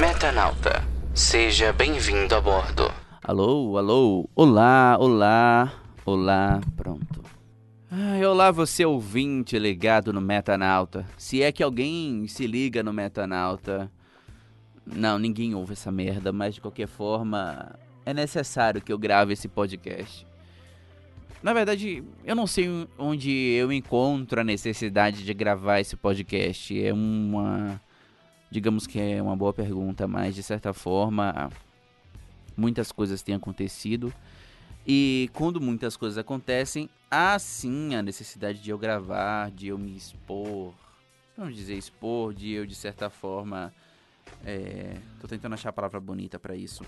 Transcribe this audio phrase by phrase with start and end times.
[0.00, 0.82] Metanauta,
[1.14, 2.92] seja bem-vindo a bordo.
[3.22, 5.72] Alô, alô, olá, olá,
[6.04, 7.22] olá, pronto.
[7.88, 11.06] Ai, olá, você ouvinte ligado no Metanauta.
[11.16, 13.88] Se é que alguém se liga no Metanauta.
[14.84, 19.46] Não, ninguém ouve essa merda, mas de qualquer forma, é necessário que eu grave esse
[19.46, 20.26] podcast.
[21.40, 26.84] Na verdade, eu não sei onde eu encontro a necessidade de gravar esse podcast.
[26.84, 27.80] É uma.
[28.52, 31.48] Digamos que é uma boa pergunta, mas de certa forma,
[32.54, 34.12] muitas coisas têm acontecido.
[34.86, 39.96] E quando muitas coisas acontecem, há sim a necessidade de eu gravar, de eu me
[39.96, 40.74] expor.
[41.34, 43.72] Vamos dizer expor, de eu de certa forma.
[44.44, 46.84] É, tô tentando achar a palavra bonita para isso.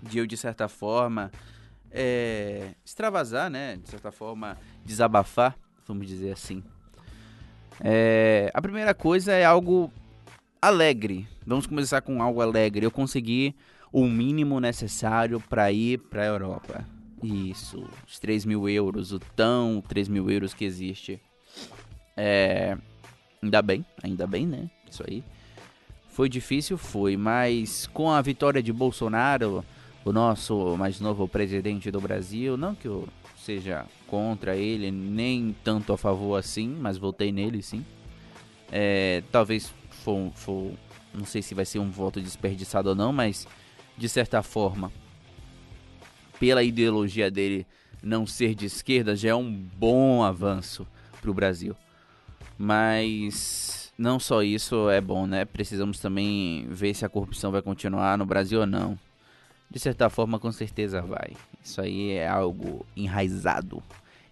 [0.00, 1.32] De eu de certa forma
[1.90, 3.78] é, extravasar, né?
[3.78, 5.58] De certa forma desabafar,
[5.88, 6.62] vamos dizer assim.
[7.80, 9.90] É, a primeira coisa é algo
[10.66, 11.28] alegre.
[11.46, 12.84] Vamos começar com algo alegre.
[12.84, 13.54] Eu consegui
[13.92, 16.84] o mínimo necessário para ir para a Europa.
[17.22, 21.20] Isso, os 3 mil euros, o tão 3 mil euros que existe.
[22.16, 22.76] É,
[23.40, 24.68] ainda bem, ainda bem, né?
[24.90, 25.22] Isso aí.
[26.08, 29.64] Foi difícil, foi, mas com a vitória de Bolsonaro,
[30.04, 35.92] o nosso mais novo presidente do Brasil, não que eu seja contra ele, nem tanto
[35.92, 37.84] a favor assim, mas votei nele sim.
[38.72, 39.72] É, talvez
[40.06, 40.72] for, for,
[41.12, 43.44] não sei se vai ser um voto desperdiçado ou não, mas
[43.98, 44.92] de certa forma,
[46.38, 47.66] pela ideologia dele
[48.00, 50.86] não ser de esquerda, já é um bom avanço
[51.20, 51.74] para o Brasil.
[52.56, 55.44] Mas não só isso é bom, né?
[55.44, 58.96] Precisamos também ver se a corrupção vai continuar no Brasil ou não.
[59.68, 61.32] De certa forma, com certeza vai.
[61.64, 63.82] Isso aí é algo enraizado.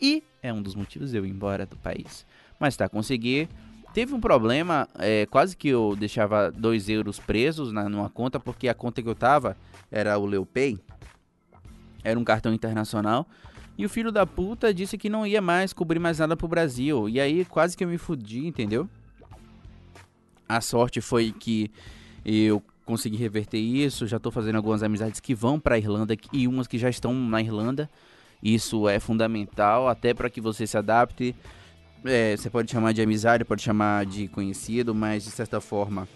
[0.00, 2.24] E é um dos motivos de eu ir embora do país.
[2.58, 3.48] Mas tá, consegui
[3.98, 8.68] Teve um problema, é, quase que eu deixava 2 euros presos na, numa conta, porque
[8.68, 9.56] a conta que eu tava
[9.90, 10.78] era o Leopay,
[12.04, 13.26] era um cartão internacional.
[13.76, 17.08] E o filho da puta disse que não ia mais cobrir mais nada pro Brasil.
[17.08, 18.88] E aí quase que eu me fudi, entendeu?
[20.48, 21.68] A sorte foi que
[22.24, 24.06] eu consegui reverter isso.
[24.06, 27.40] Já tô fazendo algumas amizades que vão pra Irlanda e umas que já estão na
[27.40, 27.90] Irlanda.
[28.40, 31.34] Isso é fundamental até para que você se adapte
[32.04, 36.08] é, você pode chamar de amizade, pode chamar de conhecido, mas de certa forma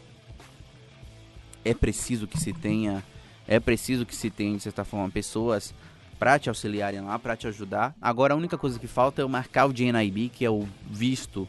[1.65, 3.03] é preciso que se tenha,
[3.47, 5.75] é preciso que se tenha de certa forma pessoas
[6.19, 7.94] para te auxiliarem lá, para te ajudar.
[8.00, 11.48] Agora a única coisa que falta é eu marcar o DNIB, que é o visto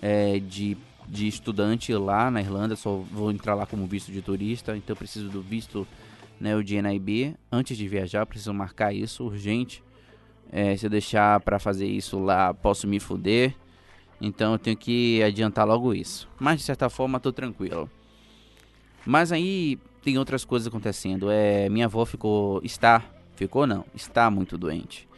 [0.00, 0.76] é, de,
[1.08, 2.76] de estudante lá na Irlanda.
[2.76, 5.86] Só vou entrar lá como visto de turista, então eu preciso do visto,
[6.38, 7.34] né, o DNIB.
[7.50, 9.82] Antes de viajar, preciso marcar isso urgente.
[10.52, 13.54] É, se eu deixar para fazer isso lá, posso me fuder.
[14.20, 16.28] Então eu tenho que adiantar logo isso.
[16.38, 17.90] Mas de certa forma tô tranquilo.
[19.06, 21.30] Mas aí tem outras coisas acontecendo.
[21.30, 23.02] É, minha avó ficou, está,
[23.34, 25.08] ficou não, está muito doente.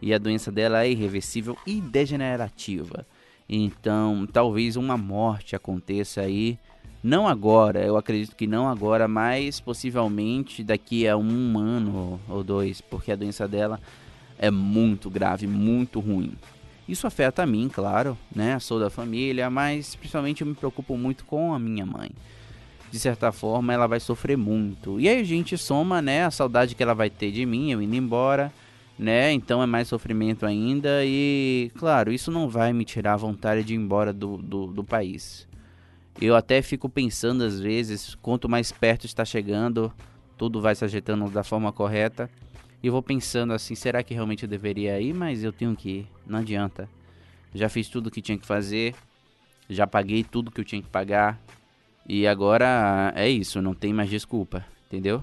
[0.00, 3.06] E a doença dela é irreversível e degenerativa.
[3.48, 6.58] Então, talvez uma morte aconteça aí,
[7.02, 12.80] não agora, eu acredito que não agora, mas possivelmente daqui a um ano ou dois,
[12.80, 13.80] porque a doença dela
[14.38, 16.32] é muito grave, muito ruim.
[16.88, 18.58] Isso afeta a mim, claro, né?
[18.58, 22.10] Sou da família, mas principalmente eu me preocupo muito com a minha mãe.
[22.90, 25.00] De certa forma, ela vai sofrer muito.
[25.00, 27.80] E aí a gente soma, né, a saudade que ela vai ter de mim, eu
[27.80, 28.52] indo embora,
[28.98, 29.32] né?
[29.32, 33.74] Então é mais sofrimento ainda e, claro, isso não vai me tirar a vontade de
[33.74, 35.48] ir embora do, do, do país.
[36.20, 39.90] Eu até fico pensando às vezes, quanto mais perto está chegando,
[40.36, 42.28] tudo vai se ajeitando da forma correta
[42.82, 45.14] e vou pensando assim, será que realmente eu deveria ir?
[45.14, 46.88] Mas eu tenho que ir, não adianta.
[47.54, 48.94] Já fiz tudo o que tinha que fazer,
[49.68, 51.38] já paguei tudo que eu tinha que pagar.
[52.08, 55.22] E agora é isso, não tem mais desculpa, entendeu?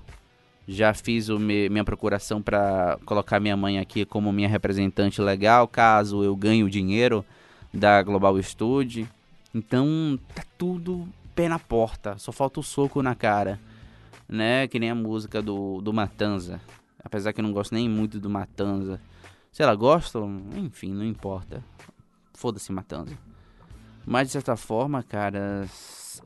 [0.67, 5.67] Já fiz o me, minha procuração para colocar minha mãe aqui como minha representante legal,
[5.67, 7.25] caso eu ganhe o dinheiro
[7.73, 9.09] da Global Studio.
[9.53, 13.59] Então tá tudo pé na porta, só falta o soco na cara,
[14.27, 14.67] né?
[14.67, 16.61] Que nem a música do, do Matanza.
[17.03, 18.99] Apesar que eu não gosto nem muito do Matanza.
[19.51, 20.19] Se ela gosta,
[20.55, 21.63] enfim, não importa.
[22.33, 23.17] Foda-se Matanza.
[24.05, 25.67] Mas de certa forma, cara,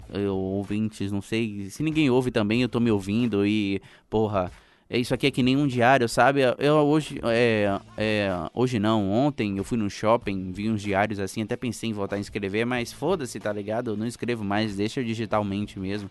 [0.09, 1.69] eu ouvintes, não sei.
[1.69, 4.51] Se ninguém ouve também, eu tô me ouvindo e, porra,
[4.89, 6.41] é isso aqui é que nem um diário, sabe?
[6.59, 11.41] Eu hoje, é, é, hoje não, ontem eu fui no shopping, vi uns diários assim,
[11.41, 13.91] até pensei em voltar a escrever, mas foda-se, tá ligado?
[13.91, 16.09] Eu não escrevo mais, deixa digitalmente mesmo.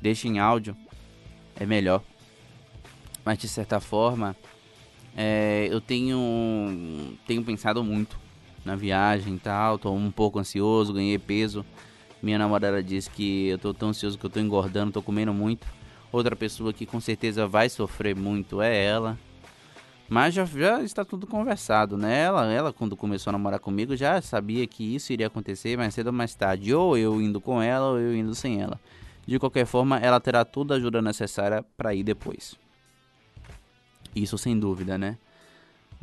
[0.00, 0.76] Deixa em áudio,
[1.58, 2.02] é melhor
[3.28, 4.34] mas de certa forma
[5.14, 8.18] é, eu tenho tenho pensado muito
[8.64, 11.62] na viagem e tal, tô um pouco ansioso, ganhei peso
[12.22, 15.66] Minha namorada diz que eu tô tão ansioso que eu tô engordando, tô comendo muito.
[16.10, 19.18] Outra pessoa que com certeza vai sofrer muito é ela.
[20.08, 22.22] Mas já, já está tudo conversado, né?
[22.22, 26.06] Ela, ela, quando começou a namorar comigo, já sabia que isso iria acontecer mais cedo
[26.06, 26.74] ou mais tarde.
[26.74, 28.80] Ou eu indo com ela, ou eu indo sem ela.
[29.26, 32.56] De qualquer forma, ela terá toda a ajuda necessária para ir depois.
[34.22, 35.16] Isso sem dúvida, né?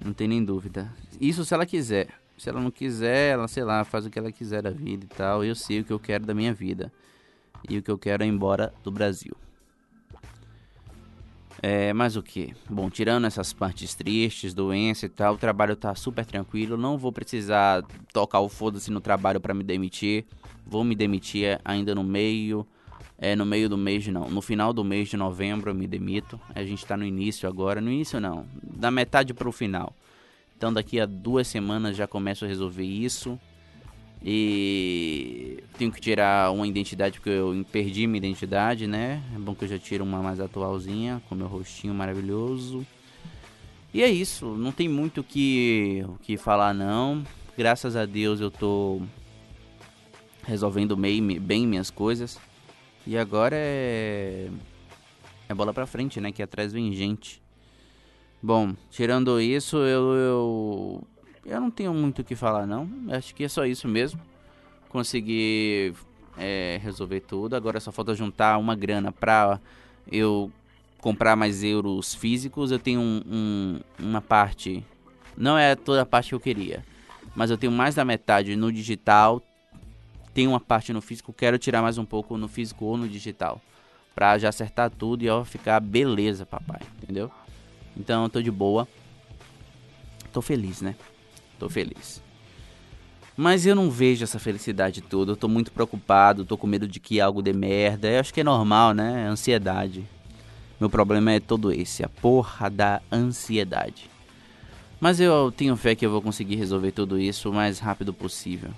[0.04, 0.92] Não tem nem dúvida.
[1.20, 2.08] Isso se ela quiser.
[2.38, 5.08] Se ela não quiser, ela, sei lá, faz o que ela quiser da vida e
[5.08, 5.44] tal.
[5.44, 6.92] Eu sei o que eu quero da minha vida.
[7.70, 9.36] E o que eu quero é ir embora do Brasil.
[11.62, 12.54] É, mas o que?
[12.70, 16.78] Bom, tirando essas partes tristes, doença e tal, o trabalho tá super tranquilo.
[16.78, 17.84] Não vou precisar
[18.14, 20.26] tocar o foda-se no trabalho para me demitir.
[20.66, 22.68] Vou me demitir ainda no meio.
[23.18, 24.30] É, no meio do mês, não.
[24.30, 26.40] No final do mês de novembro eu me demito.
[26.54, 27.80] A gente tá no início agora.
[27.80, 28.46] No início, não.
[28.62, 29.94] Da metade pro final.
[30.58, 33.40] Então, daqui a duas semanas já começo a resolver isso.
[34.28, 39.22] E tenho que tirar uma identidade porque eu perdi minha identidade, né?
[39.36, 42.86] É bom que eu já tiro uma mais atualzinha, com meu rostinho maravilhoso.
[43.94, 47.24] E é isso, não tem muito o que, o que falar não.
[47.56, 49.02] Graças a Deus eu tô
[50.44, 52.40] resolvendo bem, bem minhas coisas.
[53.06, 54.50] E agora é
[55.48, 56.32] é bola pra frente, né?
[56.32, 57.42] Que atrás vem gente.
[58.42, 61.08] Bom, tirando isso, eu, eu
[61.46, 62.90] eu não tenho muito o que falar, não.
[63.10, 64.20] Acho que é só isso mesmo.
[64.90, 65.94] Consegui
[66.38, 67.56] é, resolver tudo.
[67.56, 69.60] Agora só falta juntar uma grana pra
[70.12, 70.52] eu
[71.00, 72.72] comprar mais euros físicos.
[72.72, 74.84] Eu tenho um, um, uma parte.
[75.38, 76.84] Não é toda a parte que eu queria.
[77.36, 79.42] Mas eu tenho mais da metade no digital.
[80.36, 81.32] Tenho uma parte no físico.
[81.32, 83.62] Quero tirar mais um pouco no físico ou no digital.
[84.14, 86.82] Pra já acertar tudo e ó, ficar beleza, papai.
[87.02, 87.32] Entendeu?
[87.96, 88.86] Então eu tô de boa.
[90.34, 90.94] Tô feliz, né?
[91.58, 92.22] Tô feliz.
[93.38, 95.32] Mas eu não vejo essa felicidade toda.
[95.32, 98.10] Eu tô muito preocupado, tô com medo de que algo dê merda.
[98.10, 99.24] Eu acho que é normal, né?
[99.24, 100.06] É ansiedade.
[100.82, 104.10] Meu problema é todo esse, a porra da ansiedade.
[105.00, 108.72] Mas eu tenho fé que eu vou conseguir resolver tudo isso o mais rápido possível.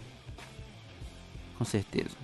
[1.57, 2.15] Com certeza.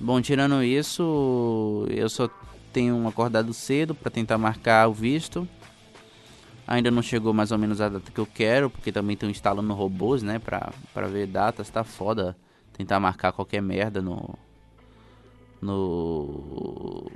[0.00, 2.28] Bom, tirando isso, eu só
[2.72, 5.48] tenho acordado cedo para tentar marcar o visto.
[6.66, 9.72] Ainda não chegou mais ou menos a data que eu quero, porque também estão instalando
[9.72, 11.70] robôs, né, pra, pra ver datas.
[11.70, 12.36] Tá foda
[12.74, 14.38] tentar marcar qualquer merda no.
[15.60, 17.10] No.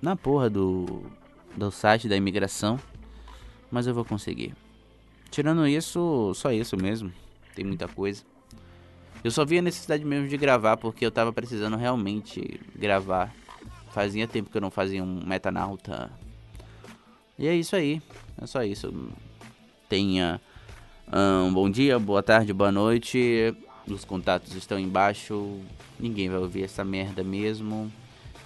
[0.00, 1.02] Na porra do.
[1.56, 2.78] Do site da imigração.
[3.70, 4.54] Mas eu vou conseguir.
[5.30, 7.12] Tirando isso, só isso mesmo.
[7.54, 8.22] Tem muita coisa.
[9.26, 13.34] Eu só vi a necessidade mesmo de gravar, porque eu tava precisando realmente gravar.
[13.90, 16.12] Fazia tempo que eu não fazia um metanauta
[17.36, 18.00] e é isso aí.
[18.40, 18.94] É só isso.
[19.88, 20.40] Tenha
[21.44, 23.52] um bom dia, boa tarde, boa noite.
[23.90, 25.58] Os contatos estão embaixo.
[25.98, 27.90] Ninguém vai ouvir essa merda mesmo.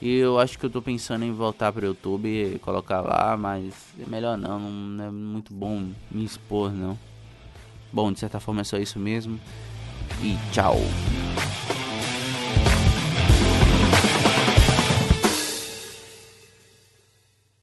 [0.01, 3.75] E eu acho que eu tô pensando em voltar pro YouTube e colocar lá, mas
[4.01, 6.99] é melhor não, não é muito bom me expor não.
[7.93, 9.39] Bom, de certa forma é só isso mesmo.
[10.23, 10.77] y chao.